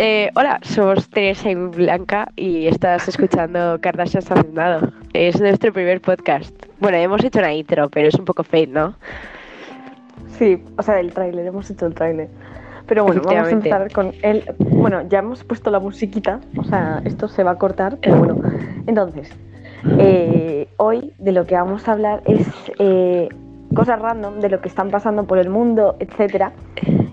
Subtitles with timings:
[0.00, 4.92] Eh, hola, somos Teresa y Blanca y estás escuchando Kardashian Hacendado.
[5.12, 6.54] Es nuestro primer podcast.
[6.78, 8.94] Bueno, hemos hecho una intro, pero es un poco fake, ¿no?
[10.38, 12.28] Sí, o sea, el tráiler, hemos hecho el tráiler.
[12.86, 14.44] Pero bueno, vamos a empezar con el...
[14.60, 18.40] Bueno, ya hemos puesto la musiquita, o sea, esto se va a cortar, pero bueno.
[18.86, 19.36] Entonces,
[19.98, 22.46] eh, hoy de lo que vamos a hablar es
[22.78, 23.28] eh,
[23.74, 26.52] cosas random de lo que están pasando por el mundo, etcétera.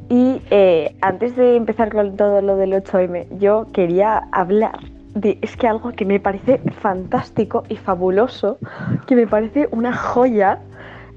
[0.09, 4.79] Y eh, antes de empezar con todo lo del 8M, yo quería hablar
[5.15, 8.59] de, es que algo que me parece fantástico y fabuloso,
[9.07, 10.59] que me parece una joya,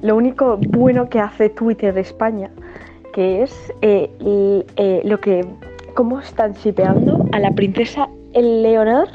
[0.01, 2.51] lo único bueno que hace Twitter de España,
[3.13, 4.11] que es eh,
[4.77, 5.45] eh, lo que,
[5.95, 9.09] cómo están shipeando a la princesa Leonor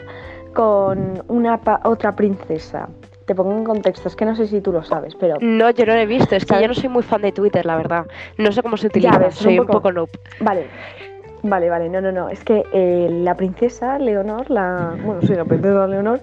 [0.54, 2.90] con una otra princesa.
[3.26, 5.38] Te pongo en contexto, es que no sé si tú lo sabes, pero...
[5.40, 7.66] No, yo no lo he visto, es que yo no soy muy fan de Twitter,
[7.66, 8.05] la verdad.
[8.38, 10.09] No sé cómo se utiliza, soy un poco, noob.
[10.41, 10.68] Vale,
[11.41, 12.29] vale, vale, no, no, no.
[12.29, 14.96] Es que eh, la princesa Leonor, la...
[15.04, 16.21] Bueno, sí, la princesa Leonor,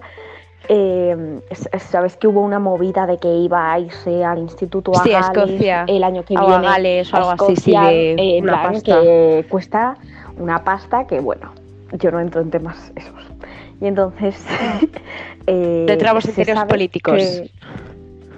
[0.69, 1.41] eh,
[1.79, 5.85] sabes que hubo una movida de que iba a irse al instituto a, Escocia.
[5.87, 9.01] el año que viene a Gales o algo así sí, eh, una pasta.
[9.01, 9.97] que cuesta
[10.37, 11.51] una pasta que bueno
[11.93, 13.15] yo no entro en temas esos
[13.81, 14.45] y entonces
[15.47, 17.41] Eh, no entramos en temas políticos.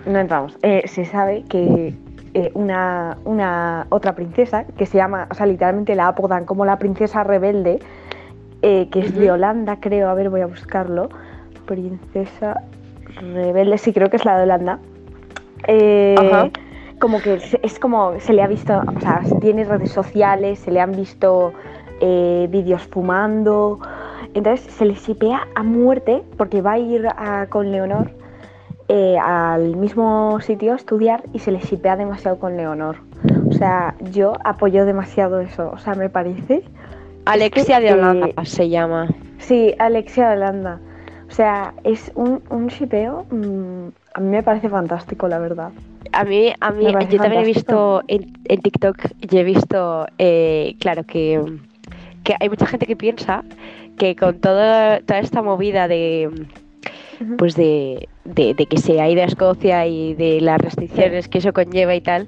[0.05, 0.57] no entramos.
[0.61, 1.93] Eh, se sabe que
[2.33, 6.77] eh, una, una, otra princesa que se llama, o sea, literalmente la apodan como la
[6.77, 7.79] princesa rebelde,
[8.61, 10.09] que es de Holanda, creo.
[10.09, 11.09] A ver, voy a buscarlo.
[11.65, 12.61] Princesa
[13.33, 14.79] rebelde, sí, creo que es la de Holanda.
[16.99, 20.79] Como que es como se le ha visto, o sea, tiene redes sociales, se le
[20.79, 21.53] han visto
[21.99, 23.79] vídeos fumando.
[24.33, 27.07] Entonces se le sipea a muerte porque va a ir
[27.49, 28.11] con Leonor
[28.89, 32.97] eh, al mismo sitio a estudiar y se le sipea demasiado con Leonor.
[33.49, 35.71] O sea, yo apoyo demasiado eso.
[35.71, 36.63] O sea, me parece.
[37.25, 39.07] Alexia de Holanda se llama.
[39.37, 40.79] Sí, Alexia de Holanda.
[41.29, 43.25] O sea, es un, un shipeo.
[43.31, 45.71] Mm, a mí me parece fantástico, la verdad.
[46.11, 50.75] A mí, a mí, yo también he visto en, en TikTok, yo he visto, eh,
[50.79, 51.41] claro, que,
[52.23, 53.43] que hay mucha gente que piensa
[53.97, 56.29] que con toda esta movida de
[57.37, 61.95] pues de, que se ha ido a Escocia y de las restricciones que eso conlleva
[61.95, 62.27] y tal,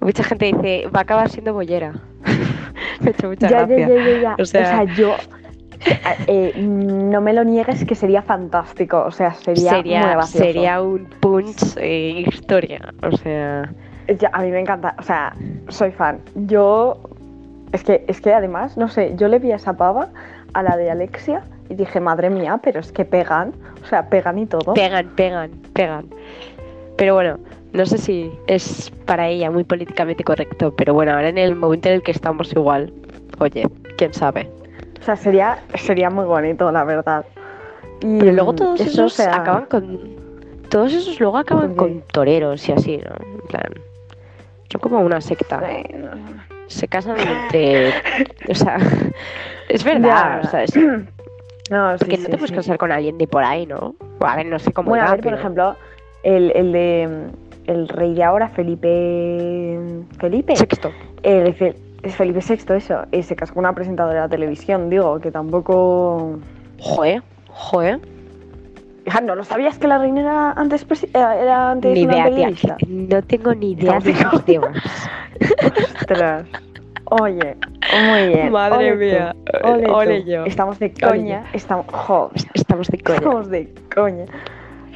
[0.00, 1.92] mucha gente dice, va a acabar siendo bollera.
[3.00, 4.36] me ha hecho mucha gracia.
[4.38, 5.14] O, sea, yo
[6.26, 11.76] eh, no me lo niegues que sería fantástico, o sea, sería sería, sería un punch
[11.76, 13.72] eh, historia, o sea,
[14.32, 15.34] a mí me encanta, o sea,
[15.68, 16.20] soy fan.
[16.34, 16.98] Yo
[17.72, 20.08] es que es que además, no sé, yo le vi a esa pava
[20.54, 24.38] a la de Alexia y dije, madre mía, pero es que pegan, o sea, pegan
[24.38, 24.74] y todo.
[24.74, 26.06] Pegan, pegan, pegan.
[26.96, 27.38] Pero bueno,
[27.72, 31.88] no sé si es para ella muy políticamente correcto, pero bueno, ahora en el momento
[31.88, 32.92] en el que estamos igual,
[33.38, 34.48] oye, quién sabe.
[35.00, 37.26] O sea, sería, sería muy bonito, la verdad.
[38.00, 40.14] Y pero luego todos esos acaban con.
[40.70, 43.14] Todos esos luego acaban con toreros y así, ¿no?
[43.40, 43.72] En plan.
[44.70, 45.62] Son como una secta.
[46.74, 47.90] Se casan entre.
[48.48, 48.78] o sea.
[49.68, 50.64] Es verdad, o sea,
[51.70, 53.94] No, Porque no te puedes casar con alguien de por ahí, ¿no?
[54.20, 54.90] a ver, no sé cómo.
[54.90, 55.76] Bueno, a ver, por ejemplo,
[56.22, 57.26] el, el de.
[57.66, 59.78] El rey de ahora, Felipe.
[60.18, 60.54] Felipe.
[60.56, 60.92] Sexto.
[61.22, 63.06] es Felipe VI, eso.
[63.10, 66.38] Y se casó con una presentadora de la televisión, digo, que tampoco.
[66.78, 68.00] Joder, joder.
[69.22, 72.76] ¿no lo sabías que la reina era antes, era antes ni idea, tía.
[72.86, 74.76] No tengo ni idea de esos temas.
[76.00, 76.46] Ostras.
[77.06, 77.56] Oye,
[78.06, 78.52] muy bien.
[78.52, 79.34] Madre mía.
[79.62, 80.44] ole, yo.
[80.44, 81.44] Estamos de coña.
[81.52, 81.86] Estamos,
[82.54, 83.16] estamos de coña.
[83.18, 84.24] Estamos de coña.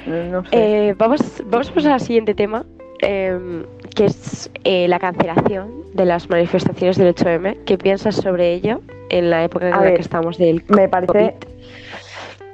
[0.07, 0.49] No, sé.
[0.89, 2.65] Eh, vamos, vamos a pasar al siguiente tema,
[3.01, 3.65] em,
[3.95, 7.65] que es eh, la cancelación de las manifestaciones del 8M.
[7.65, 11.35] ¿Qué piensas sobre ello en la época en la que estamos del Me parece,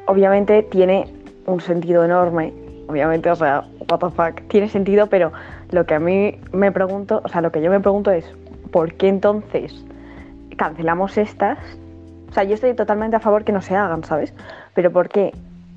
[0.07, 1.07] obviamente tiene
[1.47, 2.53] un sentido enorme.
[2.89, 5.33] Obviamente, o sea, what the fuck, tiene sentido, pero
[5.75, 8.25] lo que a mí me pregunto, o sea, lo que yo me pregunto es,
[8.71, 9.85] ¿por qué entonces
[10.57, 11.59] cancelamos estas?
[12.31, 14.33] O sea, yo estoy totalmente a favor que no se hagan, ¿sabes?
[14.75, 15.33] Pero ¿por qué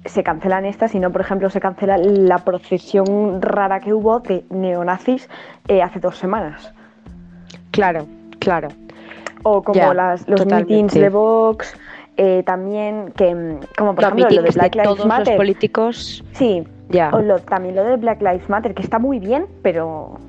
[0.06, 4.46] se cancelan estas y no, por ejemplo, se cancela la procesión rara que hubo de
[4.50, 5.30] neonazis
[5.68, 6.72] eh, hace dos semanas?
[7.72, 8.08] Claro,
[8.40, 8.70] claro.
[9.44, 11.76] O como las, los meetings de Vox,
[12.18, 15.28] eh, también que, como por ejemplo lo de Black Lives Matter.
[15.28, 16.24] Los políticos.
[16.34, 17.12] Sí, ya.
[17.14, 20.20] O también lo de Black Lives Matter, que está muy bien, pero.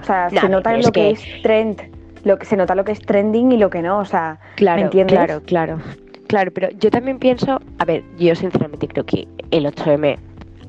[0.00, 1.80] O sea, se nota lo que es trend
[2.24, 4.78] lo que se nota lo que es trending y lo que no, o sea, claro,
[4.78, 5.16] ¿me entiendes?
[5.16, 5.78] Claro, claro.
[6.26, 10.16] Claro, pero yo también pienso, a ver, yo sinceramente creo que el 8M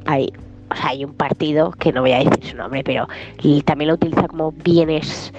[0.05, 0.33] hay,
[0.69, 3.07] o sea, hay un partido que no voy a decir su nombre, pero
[3.63, 5.33] también lo utiliza como bienes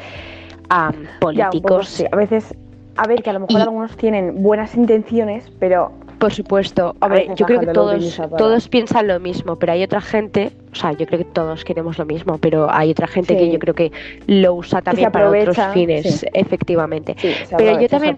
[1.20, 2.02] políticos.
[2.10, 2.54] a veces
[2.96, 5.92] a ver, que a lo mejor algunos tienen buenas intenciones, pero
[6.26, 6.96] por supuesto.
[6.99, 10.75] A ver, yo creo que todos, todos piensan lo mismo, pero hay otra gente, o
[10.75, 13.75] sea, yo creo que todos queremos lo mismo, pero hay otra gente que yo creo
[13.75, 13.93] que
[14.26, 17.14] lo usa también para otros fines, efectivamente.
[17.56, 18.17] pero yo también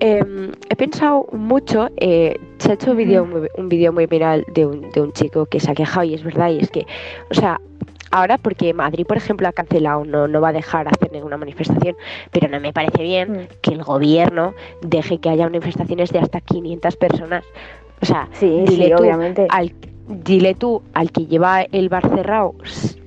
[0.00, 3.28] em, he pensado mucho, eh, se ha hecho un vídeo
[3.58, 6.24] un vídeo muy viral de un, de un chico que se ha quejado y es
[6.24, 6.86] verdad, y es que,
[7.30, 7.60] o sea,
[8.10, 11.96] ahora porque Madrid, por ejemplo, ha cancelado, no, no va a dejar hacer ninguna manifestación,
[12.30, 13.48] pero no me parece bien mm.
[13.62, 17.44] que el gobierno deje que haya manifestaciones de hasta 500 personas.
[18.02, 19.04] O sea, dile, tú
[19.50, 19.72] Al,
[20.08, 22.54] dile tú al que lleva el bar cerrado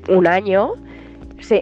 [0.07, 0.73] un año,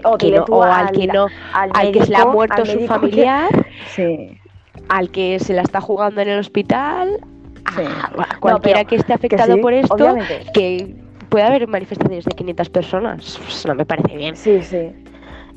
[0.03, 3.49] o, que al, que no, al, que se le ha muerto su familiar,
[4.89, 7.19] al que se la está jugando en el hospital,
[7.65, 10.15] a cualquiera que esté afectado por esto,
[10.53, 10.95] que
[11.31, 13.39] puede haber manifestaciones de 500 personas.
[13.44, 14.36] Pues no me parece bien.
[14.36, 14.92] Sí, sí.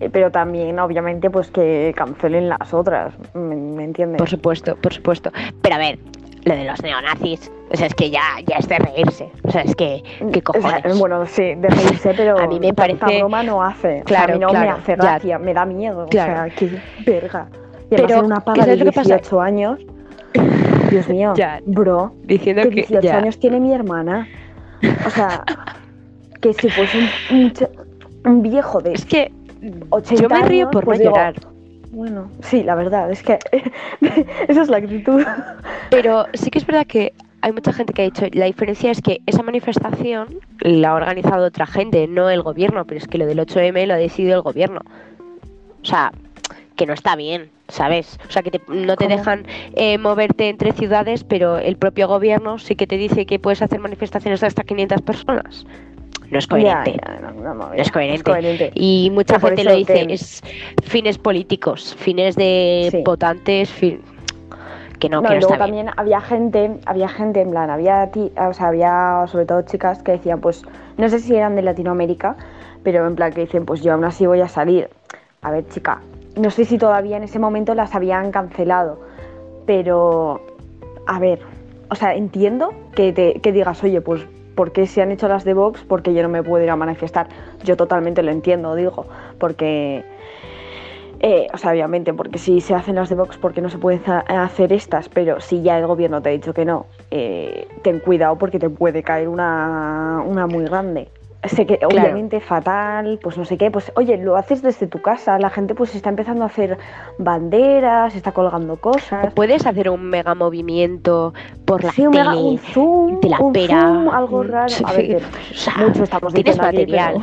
[0.00, 3.12] Eh, pero también, obviamente, pues que cancelen las otras.
[3.34, 4.18] ¿Me, entiendes?
[4.18, 5.30] Por supuesto, por supuesto.
[5.60, 5.98] Pero a ver,
[6.44, 9.28] lo de los neonazis, o sea, es que ya, ya es de reírse.
[9.42, 10.98] O sea, es que, ¿qué cojones?
[10.98, 13.18] bueno, sí, de reírse, pero a mí me parece.
[13.18, 14.02] broma no hace.
[14.04, 16.06] Claro, a mí no me hace gracia, me da miedo.
[16.06, 16.32] Claro.
[16.32, 16.70] O sea, qué
[17.04, 17.48] verga.
[17.90, 19.80] Y pero una paga de 18 años.
[20.90, 24.28] Dios mío, ya, bro, diciendo que 18 años tiene mi hermana.
[25.06, 25.44] O sea,
[26.40, 27.08] que si fuese
[28.24, 28.92] un, viejo de.
[28.92, 29.32] Es que.
[29.90, 31.34] 80 yo me río por pues llorar.
[31.90, 33.38] Bueno, sí, la verdad, es que
[34.48, 35.24] esa es la actitud.
[35.90, 39.00] Pero sí que es verdad que hay mucha gente que ha dicho, la diferencia es
[39.00, 43.26] que esa manifestación la ha organizado otra gente, no el gobierno, pero es que lo
[43.26, 44.80] del 8M lo ha decidido el gobierno.
[45.82, 46.10] O sea,
[46.76, 48.18] que no está bien, ¿sabes?
[48.28, 52.76] O sea, que no te dejan eh, moverte entre ciudades, pero el propio gobierno sí
[52.76, 55.66] que te dice que puedes hacer manifestaciones de hasta 500 personas.
[56.30, 56.96] No es coherente.
[57.42, 58.72] no, es coherente.
[58.74, 60.42] Y mucha gente lo dice, es
[60.82, 63.72] fines políticos, fines de votantes,
[64.98, 68.68] que no, que no luego también había gente, había gente en plan, había, o sea,
[68.68, 70.62] había sobre todo chicas que decían, pues,
[70.96, 72.36] no sé si eran de Latinoamérica,
[72.82, 74.88] pero en plan que dicen, pues yo aún así voy a salir.
[75.42, 76.00] A ver, chica,
[76.36, 78.98] no sé si todavía en ese momento las habían cancelado,
[79.66, 80.40] pero
[81.06, 81.40] a ver,
[81.90, 85.44] o sea, entiendo que, te, que digas, oye, pues ¿por qué se han hecho las
[85.44, 85.84] de Vox?
[85.86, 87.28] Porque yo no me puedo ir a manifestar.
[87.62, 89.06] Yo totalmente lo entiendo, digo,
[89.38, 90.04] porque,
[91.20, 94.02] eh, o sea, obviamente, porque si se hacen las de Vox, porque no se pueden
[94.06, 98.36] hacer estas, pero si ya el gobierno te ha dicho que no, eh, ten cuidado
[98.38, 101.08] porque te puede caer una, una muy grande
[101.48, 105.38] sé que obviamente fatal, pues no sé qué, pues oye, lo haces desde tu casa,
[105.38, 106.78] la gente pues está empezando a hacer
[107.18, 109.32] banderas, está colgando cosas.
[109.34, 114.42] puedes hacer un mega movimiento por la sí, tele, un zoom, de la pera, algo
[114.42, 114.74] raro.
[114.84, 115.22] A ver,
[115.78, 117.16] mucho estamos tienes material,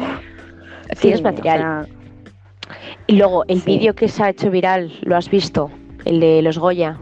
[1.00, 1.88] tienes material.
[3.08, 5.70] Y luego el vídeo que se ha hecho viral, ¿lo has visto?
[6.06, 6.98] El de los Goya.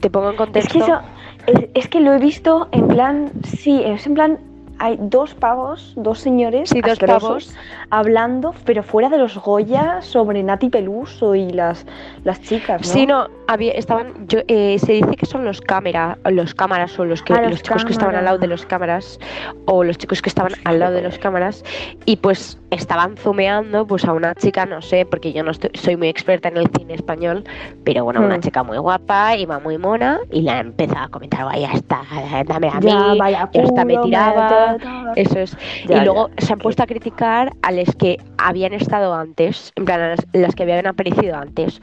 [0.00, 0.78] Te pongo en contexto.
[0.78, 4.38] Es que, eso, es que lo he visto en plan, sí, es en plan
[4.84, 7.54] hay dos pavos, dos señores sí, dos pavos.
[7.88, 11.86] hablando, pero fuera de los Goya, sobre Nati Peluso y las,
[12.22, 12.86] las chicas, ¿no?
[12.86, 17.06] Sí, no, había, estaban, yo, eh, se dice que son los cámaras, los cámaras o
[17.06, 19.18] los, que, ah, los, chicos que estaban al lado de los cámaras
[19.64, 21.64] o los chicos que estaban al lado de los cámaras
[22.04, 26.08] y pues estaban zumeando pues a una chica, no sé, porque yo no soy muy
[26.08, 27.44] experta en el cine español,
[27.84, 28.40] pero bueno, una mm.
[28.40, 32.02] chica muy guapa, iba muy mona y la empezaba a comentar, vaya, está,
[32.46, 34.73] dame a mí, ya, esta me tiraba,
[35.16, 35.56] eso es.
[35.88, 40.16] y luego se han puesto a criticar a las que habían estado antes, en plan,
[40.32, 41.80] las, que habían aparecido antes.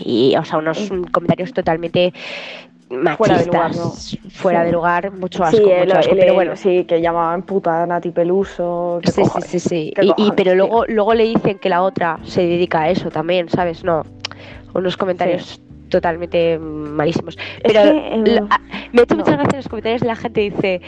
[0.00, 1.04] Y, o sea, unos mm.
[1.10, 2.12] comentarios totalmente
[2.90, 5.68] machistas, fuera de lugar, mucho asco,
[6.10, 6.56] pero bueno.
[6.56, 9.00] Sí, que llamaban puta Nati Peluso.
[9.04, 12.82] Sí, sí, sí, sí, Y, pero luego, luego le dicen que la otra se dedica
[12.82, 13.84] a eso también, ¿sabes?
[13.84, 14.04] No,
[14.74, 17.38] unos comentarios totalmente malísimos.
[17.62, 17.92] Pero
[18.92, 20.80] me ha hecho muchas gracias los comentarios de la gente dice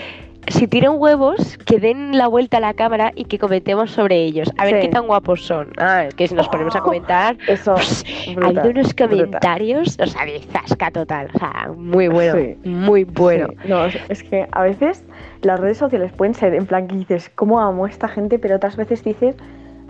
[0.50, 4.50] si tienen huevos, que den la vuelta a la cámara y que comentemos sobre ellos.
[4.58, 5.72] A ver qué tan guapos son.
[5.78, 7.36] Ah, que si nos ponemos a comentar.
[7.46, 7.74] Eso.
[7.74, 8.04] Pues,
[8.42, 11.28] ha habido unos comentarios, o sea, de zasca total.
[11.34, 12.56] O sea, muy bueno.
[12.64, 13.48] Muy bueno.
[13.64, 15.04] No, es que a veces
[15.42, 18.38] las redes sociales pueden ser en plan que dices, ¿cómo amo a esta gente?
[18.38, 19.36] Pero otras veces dices,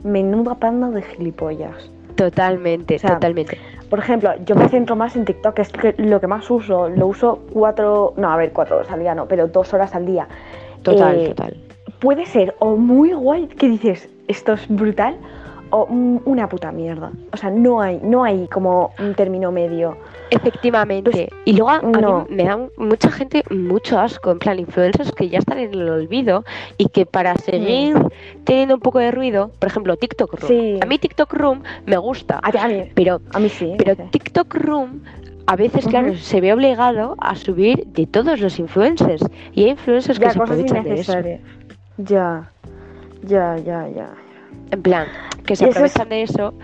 [0.05, 1.90] menuda panda de gilipollas.
[2.20, 3.56] Totalmente, totalmente.
[3.88, 6.90] Por ejemplo, yo me centro más en TikTok, que es lo que más uso.
[6.90, 10.04] Lo uso cuatro, no, a ver, cuatro horas al día, no, pero dos horas al
[10.04, 10.28] día.
[10.82, 11.56] Total, eh, total.
[11.98, 15.16] Puede ser o muy guay, que dices, esto es brutal,
[15.70, 17.10] o una puta mierda.
[17.32, 19.96] O sea, no hay, no hay como un término medio.
[20.30, 21.10] Efectivamente.
[21.10, 25.28] Pues, y luego a, mí me da mucha gente mucho asco, en plan influencers que
[25.28, 26.44] ya están en el olvido
[26.78, 28.08] y que para seguir mm.
[28.44, 30.80] teniendo un poco de ruido, por ejemplo, TikTok Room.
[30.82, 35.02] A mí TikTok Room me gusta, a mí, pero, a mí sí, pero TikTok Room
[35.46, 40.20] a veces, claro, se ve obligado a subir de todos los influencers y hay influencers
[40.20, 41.12] que se aprovechan de eso.
[41.98, 42.48] Ya,
[43.24, 44.10] ya, ya, ya.
[44.70, 45.08] En plan,
[45.46, 46.54] que se aprovechan de eso,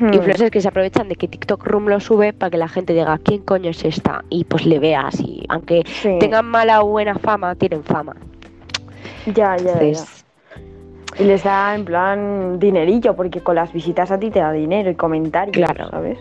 [0.00, 3.18] influencers que se aprovechan de que TikTok Room lo sube para que la gente diga,
[3.18, 4.24] ¿quién coño es esta?
[4.30, 5.84] Y pues le veas, y aunque
[6.18, 8.16] tengan mala o buena fama, tienen fama.
[9.26, 10.04] Ya, ya, ya.
[11.18, 14.90] Y les da en plan dinerillo, porque con las visitas a ti te da dinero
[14.90, 15.90] y comentarios, claro.
[15.90, 16.18] ¿sabes?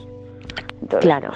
[1.00, 1.31] claro.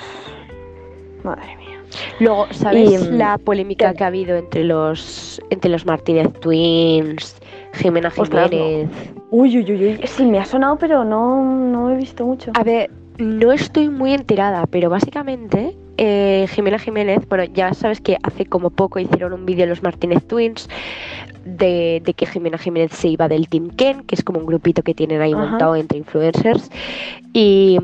[1.23, 1.81] Madre mía.
[2.19, 7.37] Luego, ¿sabes la polémica que ha habido entre los entre los Martínez Twins,
[7.73, 8.89] Jimena Jiménez?
[9.37, 10.07] Uy, uy, uy, uy.
[10.07, 12.53] Sí, me ha sonado, pero no, no he visto mucho.
[12.55, 18.17] A ver, no estoy muy enterada, pero básicamente eh, Jimena Jiménez, bueno, ya sabes que
[18.23, 20.69] hace como poco hicieron un vídeo los Martínez Twins
[21.43, 24.93] de, que Jimena Jiménez se iba del Team Ken, que es como un grupito que
[24.93, 26.71] tienen ahí montado entre influencers.
[27.33, 27.77] Y,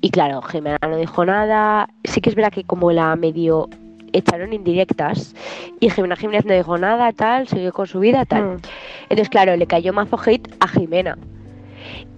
[0.00, 1.88] y claro, Jimena no dijo nada.
[2.04, 3.68] Sí que es verdad que como la medio
[4.14, 5.34] echaron indirectas
[5.80, 8.44] y Jimena Jiménez no dijo nada, tal, siguió con su vida, tal.
[8.44, 8.56] Mm.
[9.02, 11.18] Entonces, claro, le cayó mazo hate a Jimena.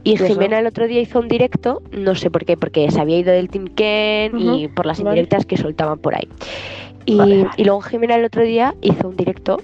[0.04, 3.18] Y Jimena el otro día hizo un directo, no sé por qué, porque se había
[3.18, 6.28] ido del Team Ken y por las indirectas que soltaban por ahí.
[7.06, 7.20] Y,
[7.56, 9.58] y, luego Jimena el otro día hizo un directo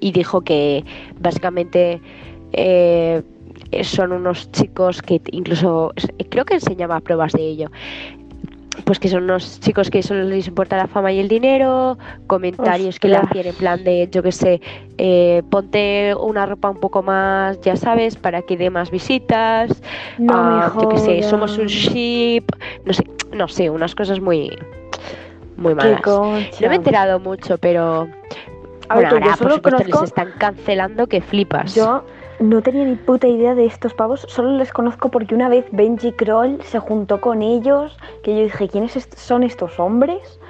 [0.00, 0.84] y dijo que
[1.20, 2.00] básicamente
[2.52, 3.22] eh,
[3.82, 5.92] son unos chicos que incluso
[6.30, 7.70] creo que enseñaba pruebas de ello
[8.84, 12.98] pues que son unos chicos que solo les importa la fama y el dinero, comentarios
[12.98, 14.60] que le hacían en plan de, yo qué sé,
[14.98, 19.82] eh, ponte una ropa un poco más, ya sabes, para que dé más visitas,
[20.18, 22.44] no, ah, yo qué sé, somos un ship,
[22.84, 24.56] no sé, no sé, unas cosas muy,
[25.56, 26.00] muy malas.
[26.06, 28.08] No me he enterado mucho, pero
[28.88, 31.74] a ver, ahora, por supuesto, les están cancelando que flipas.
[31.74, 32.04] Yo
[32.40, 36.12] no tenía ni puta idea de estos pavos, solo les conozco porque una vez Benji
[36.12, 40.40] Kroll se juntó con ellos, que yo dije, ¿quiénes son estos hombres?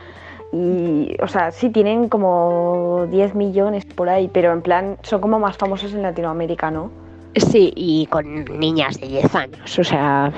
[0.52, 5.38] Y, o sea, sí tienen como 10 millones por ahí, pero en plan son como
[5.38, 6.90] más famosos en Latinoamérica, ¿no?
[7.36, 10.32] Sí, y con niñas de 10 años, o sea...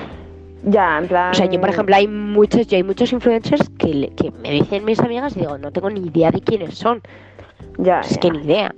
[0.63, 1.31] Ya, en plan...
[1.31, 4.85] O sea, yo, por ejemplo, hay muchos, yo hay muchos influencers que, que me dicen
[4.85, 7.01] mis amigas y digo, no tengo ni idea de quiénes son.
[7.77, 8.75] Ya, es que ni idea.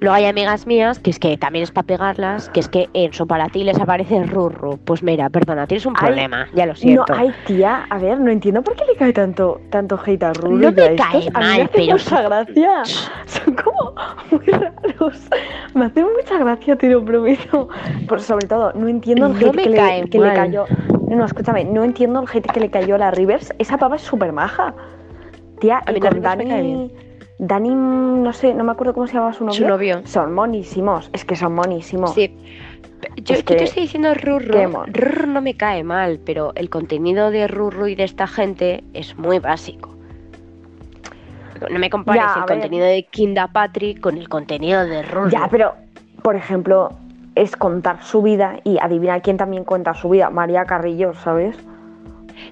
[0.00, 3.12] Luego hay amigas mías que es que también es para pegarlas, que es que en
[3.12, 4.78] su para ti les aparece Rurru.
[4.78, 7.04] Pues mira, perdona, tienes un problema, ya lo siento.
[7.08, 10.32] No, hay tía, a ver, no entiendo por qué le cae tanto, tanto hate a
[10.32, 10.58] Rurru.
[10.58, 11.92] No me cae mal, a mí me pero.
[11.92, 12.84] mucha gracia.
[13.26, 13.94] Son como
[14.30, 15.28] muy raros.
[15.74, 17.68] Me hace mucha gracia, te lo prometo.
[18.08, 20.64] Por sobre todo, no entiendo el hate que, le, que le, cayó.
[21.08, 23.54] No, escúchame, no entiendo el hate que le cayó a la Rivers.
[23.58, 24.74] Esa pava es súper maja.
[25.60, 26.92] Tía, a mí con Dani.
[27.38, 29.58] Dani, no sé, no me acuerdo cómo se llamaba su novio.
[29.58, 30.00] Su novio.
[30.06, 32.14] Son monísimos, es que son monísimos.
[32.14, 32.34] Sí.
[33.16, 34.84] Yo, te estoy diciendo Rurro.
[34.86, 39.16] Rurro no me cae mal, pero el contenido de Rurro y de esta gente es
[39.16, 39.94] muy básico.
[41.70, 45.30] No me compares el contenido de Kinda Patrick con el contenido de Rurro.
[45.30, 45.74] Ya, pero,
[46.22, 46.90] por ejemplo,
[47.34, 50.30] es contar su vida y adivinar quién también cuenta su vida.
[50.30, 51.56] María Carrillo, ¿sabes?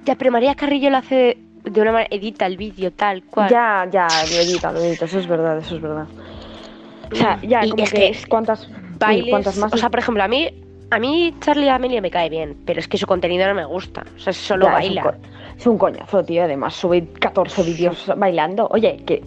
[0.04, 3.48] Ya, pero María Carrillo lo hace de una manera, edita el vídeo tal cual.
[3.50, 6.06] Ya, ya, lo edita, lo edita, eso es verdad, eso es verdad.
[7.10, 8.68] O sea, ya, como es que, cuántas,
[8.98, 9.72] bailes, más.
[9.72, 10.48] O sea, por ejemplo, a mí,
[10.90, 14.04] a mí Charlie Amelia me cae bien, pero es que su contenido no me gusta.
[14.16, 15.16] O sea, solo baila.
[15.56, 18.68] Es un, coñazo, tío, además, sube 14 vídeos bailando.
[18.70, 19.22] Oye, que,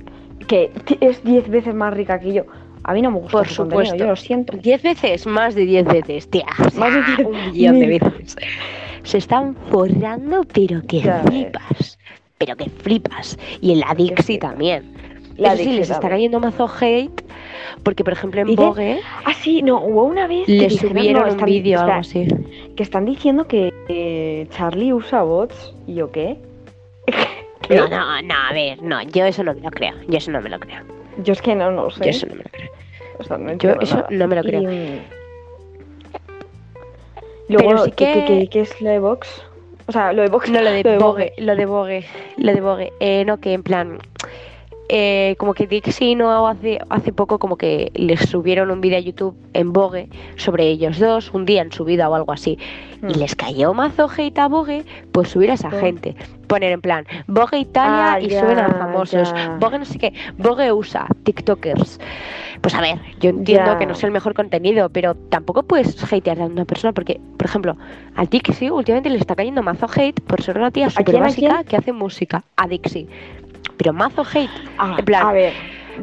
[0.48, 2.44] que es 10 veces más rica que yo.
[2.84, 3.96] A mí no me gusta Por supuesto.
[3.96, 4.56] yo lo siento.
[4.58, 6.46] 10 veces, más de 10 veces, tía.
[6.76, 8.36] más de 10 un millón de veces.
[9.04, 11.97] Se están forrando, pero que flipas
[12.38, 13.38] pero que flipas.
[13.62, 14.94] Y en la Dixie también.
[15.38, 17.24] La Eso sí, les está cayendo mazo hate,
[17.84, 19.00] porque por ejemplo en Vogue...
[19.24, 20.48] Ah, sí, no, hubo una vez...
[20.48, 22.28] Le subieron un vídeo o algo así.
[22.76, 26.38] Que están diciendo que Charlie usa bots, ¿y yo qué?
[27.70, 30.40] No, no, no, a ver, no, yo eso no me lo creo, yo eso no
[30.40, 30.80] me lo creo.
[31.18, 32.06] Yo es que no, no sé.
[32.06, 32.72] Yo eso no me lo creo.
[33.20, 34.72] O sea, no yo eso no me lo creo.
[34.72, 35.02] Y...
[37.50, 38.24] Luego, sí que...
[38.26, 39.44] ¿qué, qué, es la de Vox?
[39.88, 40.52] O sea, lo de Vogue.
[40.52, 42.06] No, lo de, Vogue, Lo de Vogue.
[42.38, 42.94] Lo de Vogue.
[43.00, 44.00] Eh, no, que en plan.
[44.90, 49.02] Eh, como que Dixie no hace, hace poco como que les subieron un vídeo a
[49.02, 52.58] YouTube en Vogue sobre ellos dos, un día en su vida o algo así.
[53.02, 53.20] Y hmm.
[53.20, 56.16] les cayó mazo hate a Vogue, pues subir a esa gente.
[56.48, 59.34] Poner en plan, Vogue Italia ah, y suben a famosos.
[59.60, 62.00] Vogue no sé qué, Vogue USA, TikTokers.
[62.62, 66.42] Pues a ver, yo entiendo que no es el mejor contenido, pero tampoco puedes hatear
[66.42, 67.78] a una persona porque, por ejemplo,
[68.16, 71.76] a Dixie últimamente le está cayendo mazo hate por ser una tía súper básica que
[71.76, 72.44] hace música.
[72.56, 73.08] A Dixie
[73.78, 74.50] pero mazo hate.
[74.78, 75.54] Ah, en plan, a ver,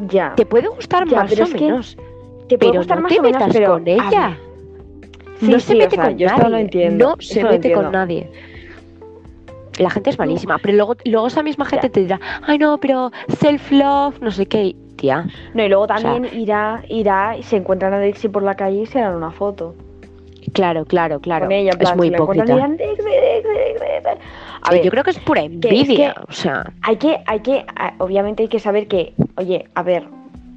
[0.09, 0.33] ya.
[0.35, 1.97] Te puede gustar más o menos.
[2.47, 4.37] Te puede pero gustar no más te metas con ella.
[5.41, 6.89] no se mete con nadie.
[6.91, 8.29] No se mete con nadie.
[9.77, 13.11] La gente es malísima, pero luego, luego esa misma gente te dirá, ay no, pero
[13.27, 15.27] self-love, no sé qué, tía.
[15.53, 18.85] No, y luego también irá, irá y se encuentran a Dixie por la calle y
[18.85, 19.75] se harán una foto.
[20.53, 21.49] Claro, claro, claro.
[21.49, 22.69] es muy hipócrita.
[24.67, 26.73] A ver, yo creo que es pura envidia, o sea.
[26.81, 27.65] Hay que, hay que,
[27.99, 30.07] obviamente hay que saber que, oye, a ver,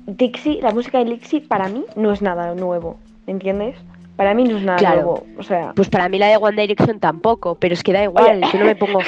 [0.07, 3.77] Dixie, la música de Dixie para mí no es nada nuevo, ¿entiendes?
[4.17, 5.73] Para mí no es nada nuevo, o sea.
[5.77, 8.65] Pues para mí la de One Direction tampoco, pero es que da igual, yo no
[8.65, 9.01] me pongo.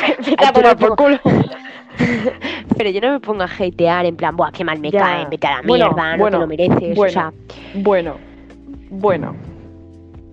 [2.77, 5.47] pero yo no me pongo a hatear en plan, buah, qué mal me cae, vete
[5.47, 7.33] a la mierda, no te lo mereces, bueno, o sea.
[7.75, 8.17] Bueno,
[8.91, 9.50] bueno.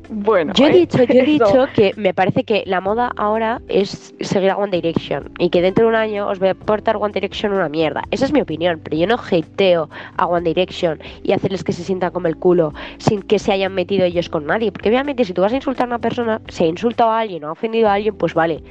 [0.09, 4.13] Bueno, yo he dicho, yo he dicho que me parece que la moda ahora es
[4.21, 7.13] seguir a One Direction y que dentro de un año os voy a portar One
[7.13, 8.03] Direction una mierda.
[8.11, 11.83] Esa es mi opinión, pero yo no hateo a One Direction y hacerles que se
[11.83, 14.71] sientan como el culo sin que se hayan metido ellos con nadie.
[14.71, 17.43] Porque obviamente si tú vas a insultar a una persona, si ha insultado a alguien
[17.43, 18.63] o ha ofendido a alguien, pues vale.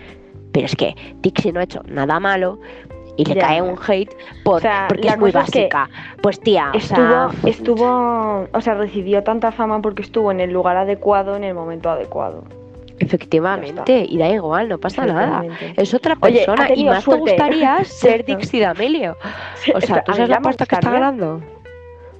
[0.53, 2.59] Pero es que Dixie no ha hecho nada malo,
[3.17, 5.89] y le cae un hate por, porque es muy básica.
[6.23, 11.37] pues tía, estuvo, estuvo, o sea, recibió tanta fama porque estuvo en el lugar adecuado
[11.37, 12.45] en el momento adecuado.
[12.99, 15.45] Efectivamente, y da igual, no pasa nada.
[15.77, 19.17] Es otra persona y más te gustaría ser Dixie D'Amelio.
[19.75, 21.43] O sea, ¿tú sabes la pasta que está ganando?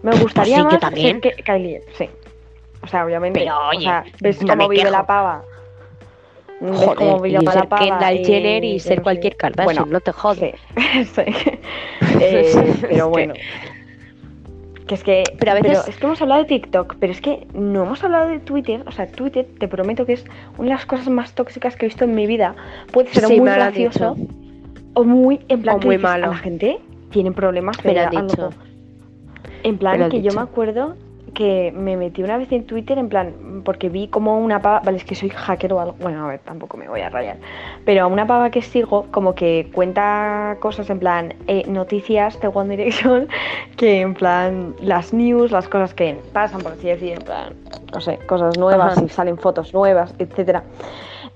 [0.03, 1.21] Me gustaría más también.
[1.21, 2.09] que Kylie, sí.
[2.83, 3.41] O sea, obviamente.
[3.41, 5.43] Pero oye, o sea, ves cómo vive la pava
[6.61, 10.55] Joder, y ser Kendall Jenner y ser cualquier Kardashian, bueno, no te jodes.
[12.19, 13.35] Eh, pero bueno.
[14.87, 15.87] Que es que, pero a veces...
[15.89, 18.83] es que hemos hablado de TikTok, pero es que no hemos hablado de Twitter.
[18.87, 20.25] O sea, Twitter, te prometo que es
[20.57, 22.55] una de las cosas más tóxicas que he visto en mi vida.
[22.93, 24.17] Puede ser muy gracioso
[24.95, 26.29] o muy, en plan, muy malo.
[26.29, 26.79] la gente
[27.11, 27.77] tiene problemas.
[27.83, 28.51] Pero dicho.
[29.63, 30.97] En plan, que yo me acuerdo
[31.37, 34.97] que me metí una vez en Twitter en plan, porque vi como una pava, vale,
[34.97, 37.37] es que soy hacker o algo, bueno, a ver, tampoco me voy a rayar,
[37.85, 42.49] pero a una pava que sigo como que cuenta cosas en plan, eh, noticias de
[42.49, 43.29] One Direction,
[43.77, 47.55] que en plan, las news, las cosas que pasan, por así decir, en plan,
[47.93, 50.65] no sé, cosas nuevas, y salen fotos nuevas, etcétera.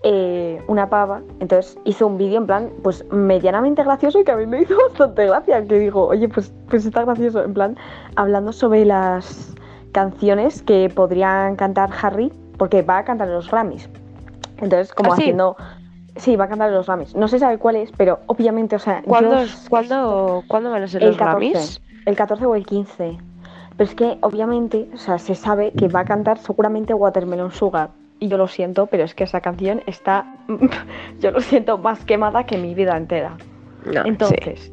[0.02, 4.36] Eh, una pava, entonces hizo un vídeo en plan, pues medianamente gracioso y que a
[4.36, 7.76] mí me hizo bastante gracia, que digo, oye, pues, pues está gracioso, en plan,
[8.16, 9.49] hablando sobre las
[9.92, 13.88] canciones que podrían cantar Harry, porque va a cantar en los Grammys.
[14.58, 15.56] Entonces, como ¿Ah, haciendo.
[16.16, 17.14] Sí, va a cantar en los Grammys.
[17.14, 19.02] No se sabe cuál es, pero obviamente, o sea.
[19.02, 21.80] ¿Cuándo, ¿cuándo, van a ser los Grammys?
[22.06, 23.18] El 14 o el 15.
[23.76, 27.90] Pero es que, obviamente, o sea, se sabe que va a cantar seguramente Watermelon Sugar.
[28.18, 30.36] Y yo lo siento, pero es que esa canción está.
[31.20, 33.36] yo lo siento más quemada que mi vida entera.
[34.04, 34.70] Entonces.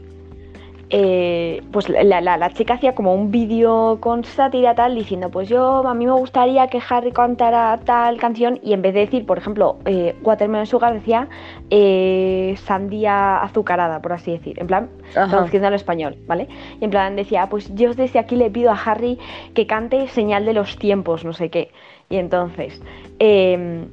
[0.89, 5.93] Eh, pues la, chica hacía como un vídeo con sátira tal diciendo pues yo a
[5.93, 9.79] mí me gustaría que Harry cantara tal canción y en vez de decir por ejemplo
[9.83, 11.27] eh, Watermelon Sugar decía
[11.71, 16.47] eh, sandía azucarada por así decir en plan traduciendo al español vale
[16.79, 19.19] y en plan decía pues yo desde aquí le pido a Harry
[19.53, 21.69] que cante señal de los tiempos no sé qué.
[22.09, 22.81] Y entonces
[23.19, 23.87] em,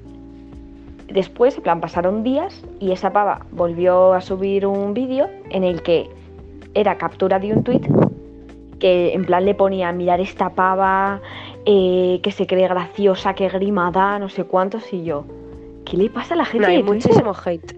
[1.09, 5.83] después en plan pasaron días y esa pava volvió a subir un vídeo en el
[5.83, 6.09] que
[6.75, 7.83] era captura de un tweet
[8.79, 11.21] que en plan le ponía mirar esta pava
[11.65, 15.25] eh, que se cree graciosa, que grimada, no sé cuántos y yo.
[15.85, 17.77] ¿Qué le pasa a la gente no, hay muchísimo hate.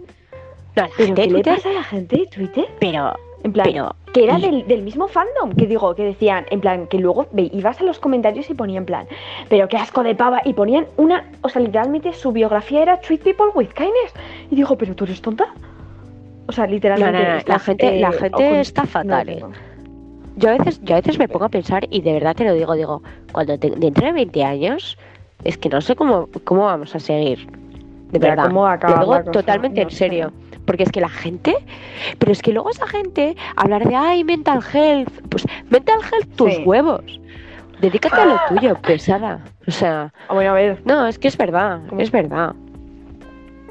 [0.96, 2.66] ¿Qué le pasa a la gente de Twitter?
[2.80, 3.68] Pero en plan,
[4.12, 7.50] que era del, del, mismo fandom, que digo, que decían, en plan, que luego ve,
[7.52, 9.06] ibas a los comentarios y ponían en plan,
[9.48, 13.18] pero qué asco de pava, y ponían una, o sea, literalmente su biografía era Tweet
[13.18, 14.12] People with Kindness.
[14.50, 15.54] Y digo, pero tú eres tonta.
[16.48, 17.44] O sea, literalmente.
[17.46, 19.28] la gente, la gente está fatal.
[19.28, 19.44] ¿eh?
[20.36, 22.52] Yo a veces, yo a veces me pongo a pensar y de verdad te lo
[22.52, 24.98] digo, digo, cuando dentro de 20 años,
[25.44, 27.46] es que no sé cómo, cómo vamos a seguir.
[28.10, 28.48] De verdad.
[28.48, 30.32] Cómo digo totalmente en serio.
[30.66, 31.56] Porque es que la gente,
[32.18, 36.58] pero es que luego esa gente hablar de ay mental health, pues mental health tus
[36.64, 37.20] huevos.
[37.80, 39.40] Dedícate a lo tuyo, pesada.
[39.66, 40.82] O sea, ah, bueno, a ver.
[40.84, 42.54] No, es que es verdad, es verdad.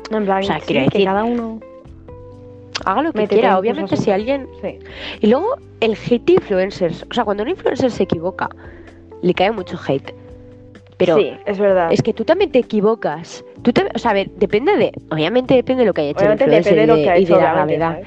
[0.09, 1.59] En plan, o sea, que cada uno
[2.83, 3.57] haga lo que quiera.
[3.57, 4.47] Obviamente, si alguien.
[5.21, 7.05] Y luego, el hate influencers.
[7.09, 8.49] O sea, cuando un influencer se equivoca,
[9.21, 10.13] le cae mucho hate.
[10.97, 11.91] Pero sí, es verdad.
[11.91, 13.43] Es que tú también te equivocas.
[13.61, 14.91] Tú o sea, a ver, depende de.
[15.09, 17.35] Obviamente depende de lo que haya hecho el influencer de, lo que ha hecho, y
[17.35, 17.99] de la gravedad.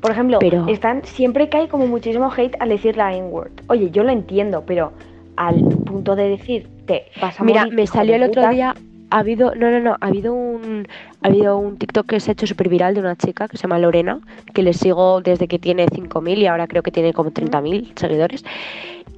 [0.00, 3.50] Por ejemplo, están, siempre cae como muchísimo hate al decir la N-word.
[3.66, 4.92] Oye, yo lo entiendo, pero
[5.36, 8.74] al punto de decir te vas a Mira, me salió el otro día
[9.10, 10.86] ha habido, no, no, no, ha habido un,
[11.22, 13.62] ha habido un TikTok que se ha hecho súper viral de una chica que se
[13.62, 14.20] llama Lorena,
[14.54, 18.44] que le sigo desde que tiene 5.000 y ahora creo que tiene como 30.000 seguidores.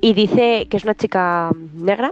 [0.00, 2.11] Y dice que es una chica negra.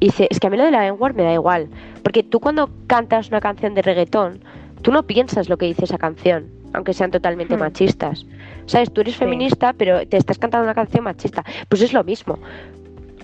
[0.00, 1.68] Y dice, es que a mí lo de la n me da igual.
[2.02, 4.40] Porque tú cuando cantas una canción de reggaetón,
[4.82, 7.60] tú no piensas lo que dice esa canción, aunque sean totalmente hmm.
[7.60, 8.26] machistas.
[8.66, 8.92] ¿Sabes?
[8.92, 11.44] Tú eres feminista, pero te estás cantando una canción machista.
[11.68, 12.38] Pues es lo mismo.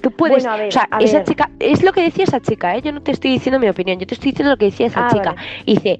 [0.05, 2.83] Tú puedes, o sea, esa chica, es lo que decía esa chica, ¿eh?
[2.83, 5.07] yo no te estoy diciendo mi opinión, yo te estoy diciendo lo que decía esa
[5.07, 5.35] ah, chica.
[5.65, 5.99] dice,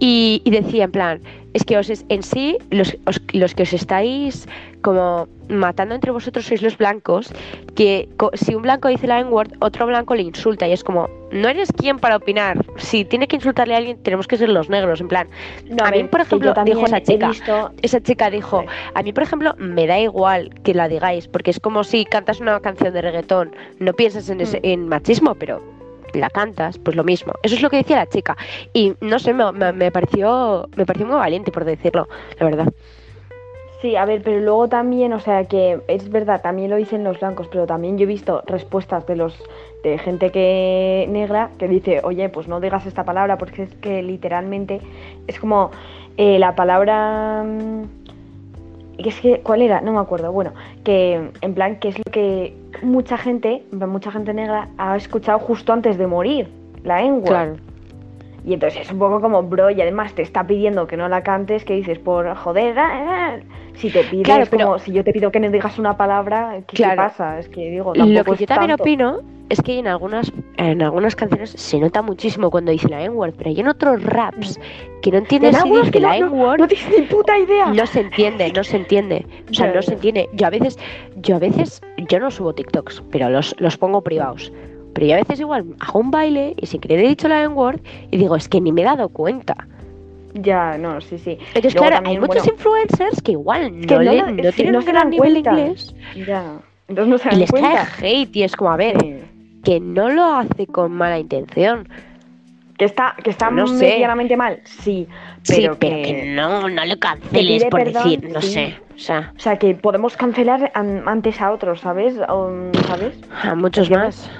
[0.00, 1.20] y, y, decía en plan,
[1.54, 2.96] es que os en sí, los,
[3.32, 4.46] los que os estáis
[4.82, 7.32] como matando entre vosotros sois los blancos,
[7.74, 11.48] que si un blanco dice la N-word, otro blanco le insulta y es como, no
[11.48, 12.64] eres quien para opinar.
[12.76, 15.28] Si tiene que insultarle a alguien, tenemos que ser los negros, en plan.
[15.82, 17.32] a mí, por ejemplo, dijo esa chica,
[17.82, 21.60] esa chica dijo, a mí, por ejemplo, me da igual que la digáis, porque es
[21.60, 24.66] como si cantas una canción de reggaetón, no piensas en, ese, mm.
[24.66, 25.79] en machismo, pero
[26.14, 27.32] la cantas, pues lo mismo.
[27.42, 28.36] Eso es lo que decía la chica.
[28.72, 32.72] Y no sé, me, me, pareció, me pareció muy valiente, por decirlo, la verdad.
[33.80, 37.18] Sí, a ver, pero luego también, o sea, que es verdad, también lo dicen los
[37.18, 39.42] blancos, pero también yo he visto respuestas de los
[39.82, 44.02] de gente que negra que dice, oye, pues no digas esta palabra porque es que
[44.02, 44.82] literalmente
[45.26, 45.70] es como
[46.18, 47.99] eh, la palabra mm,
[49.08, 50.32] es que cuál era, no me acuerdo.
[50.32, 50.52] Bueno,
[50.84, 55.72] que en plan que es lo que mucha gente, mucha gente negra ha escuchado justo
[55.72, 56.48] antes de morir,
[56.84, 57.56] la n Claro.
[58.44, 61.22] Y entonces es un poco como, bro, y además te está pidiendo que no la
[61.22, 63.38] cantes, que dices, por joder, ah, ah".
[63.74, 67.38] si te pides, como si yo te pido que no digas una palabra, ¿qué, pasa?
[67.38, 71.50] Es que digo, Lo que yo también opino es que en algunas, en algunas canciones
[71.50, 74.60] se nota muchísimo cuando dice la N-word, pero hay en otros raps
[75.02, 76.60] que no entiendes si dice la N-word.
[76.60, 77.66] No, ni puta idea.
[77.66, 79.26] No se entiende, no se entiende.
[79.50, 80.30] O sea, no se entiende.
[80.34, 80.78] Yo a veces,
[81.16, 84.52] yo a veces, yo no subo TikToks, pero los, los pongo privados.
[84.94, 87.80] Pero yo a veces igual hago un baile y sin querer he dicho la N-word
[88.10, 89.66] y digo, es que ni me he dado cuenta.
[90.34, 91.38] Ya, no, sí, sí.
[91.54, 95.40] Entonces, claro, hay muchos influencers que igual no, le, no, tienen un gran nivel de
[95.40, 95.94] inglés.
[96.14, 96.58] Ya.
[96.88, 98.96] Entonces no se dan y les cae hate y es como, a ver,
[99.64, 101.88] que no lo hace con mala intención.
[102.78, 105.06] Que está, que está no medianamente mal, sí.
[105.46, 108.78] Pero, que, no, no lo canceles por decir, no sé.
[108.94, 112.14] O sea, o sea, que podemos cancelar antes a otros, ¿sabes?
[112.86, 113.20] ¿Sabes?
[113.42, 114.30] A muchos más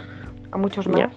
[0.52, 1.10] a muchos más.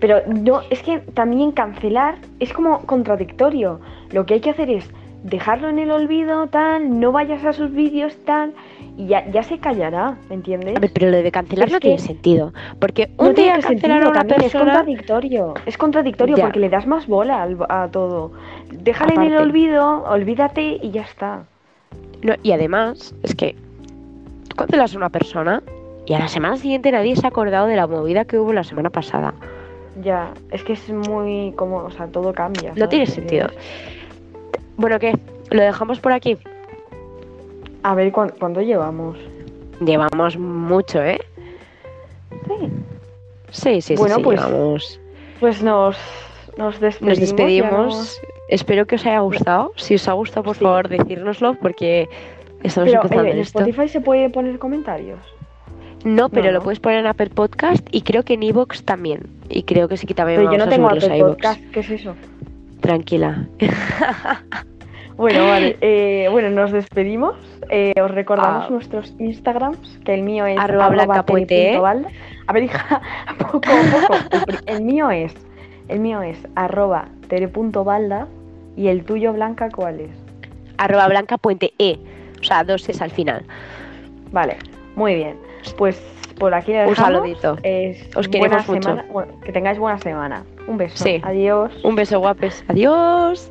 [0.00, 3.80] Pero no, es que también cancelar es como contradictorio.
[4.12, 4.88] Lo que hay que hacer es
[5.24, 8.52] dejarlo en el olvido, tal, no vayas a sus vídeos, tal,
[8.96, 10.76] y ya, ya se callará, ¿me entiendes?
[10.76, 12.52] A ver, pero lo de cancelar no tiene sentido.
[12.78, 14.46] Porque un día cancelar a una persona...
[14.46, 18.32] Es contradictorio, es contradictorio porque le das más bola a todo.
[18.70, 21.44] Déjale en el olvido, olvídate y ya está.
[22.22, 23.56] No, y además, es que
[24.48, 25.62] tú cancelas a una persona
[26.08, 28.64] y a la semana siguiente nadie se ha acordado de la movida que hubo la
[28.64, 29.34] semana pasada.
[30.02, 32.72] Ya, es que es muy como, o sea, todo cambia.
[32.76, 33.48] No tiene sentido.
[34.78, 35.12] Bueno, ¿qué?
[35.50, 36.38] ¿Lo dejamos por aquí?
[37.82, 39.18] A ver, ¿cuánto llevamos?
[39.80, 41.20] Llevamos mucho, ¿eh?
[42.30, 42.70] Sí.
[43.50, 45.00] Sí, sí, bueno, sí, pues,
[45.40, 45.98] Pues nos,
[46.56, 47.18] nos despedimos.
[47.18, 48.20] Nos despedimos.
[48.48, 49.72] Espero que os haya gustado.
[49.76, 52.08] Si os ha gustado, por favor, decírnoslo porque
[52.62, 55.37] estamos empezando eh, ¿En Spotify se puede poner comentarios?
[56.04, 59.26] No, pero lo puedes poner en Apple Podcast y creo que en Evox también.
[59.48, 62.14] Y creo que sí que también Pero yo no tengo Apple Podcast, ¿qué es eso?
[62.80, 63.46] Tranquila.
[65.16, 65.76] bueno, vale.
[65.80, 67.34] Eh, bueno, nos despedimos.
[67.70, 68.70] Eh, os recordamos ah.
[68.70, 73.02] nuestros Instagrams, que el mío es arroba, A ver, hija,
[73.38, 74.14] poco a poco.
[74.66, 75.34] El, mío es,
[75.88, 78.28] el mío es arroba tere.balda
[78.76, 80.10] y el tuyo, Blanca, ¿cuál es?
[80.78, 81.98] Arroba blanca puente e.
[82.40, 83.44] O sea, dos es al final.
[84.30, 84.56] Vale,
[84.94, 85.47] muy bien.
[85.76, 86.00] Pues
[86.38, 86.72] por aquí.
[86.72, 87.56] Un saludito.
[88.16, 88.96] Os queremos mucho.
[89.44, 90.44] Que tengáis buena semana.
[90.66, 91.02] Un beso.
[91.02, 91.20] Sí.
[91.24, 91.72] Adiós.
[91.84, 92.64] Un beso, guapes.
[92.68, 93.50] Adiós.